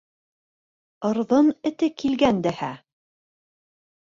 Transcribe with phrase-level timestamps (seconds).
[1.09, 2.71] Ырҙын эте килгән дәһә.